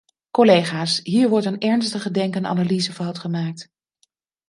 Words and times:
Collega's, 0.31 0.99
hier 1.03 1.29
wordt 1.29 1.45
een 1.45 1.59
ernstige 1.59 2.11
denk- 2.11 2.35
en 2.35 2.45
analysefout 2.45 3.19
gemaakt. 3.19 3.71